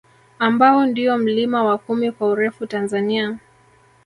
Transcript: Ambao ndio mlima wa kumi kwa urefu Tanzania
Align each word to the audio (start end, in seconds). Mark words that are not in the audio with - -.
Ambao 0.39 0.85
ndio 0.85 1.17
mlima 1.17 1.63
wa 1.63 1.77
kumi 1.77 2.11
kwa 2.11 2.27
urefu 2.27 2.67
Tanzania 2.67 3.39